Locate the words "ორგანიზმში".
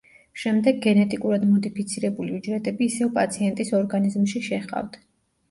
3.83-4.45